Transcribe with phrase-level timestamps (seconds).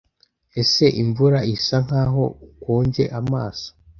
[0.61, 3.67] Ese imvura isa nkaho ukonje amaso?"